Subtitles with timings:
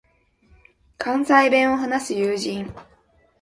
[0.97, 2.73] 関西弁を話す友人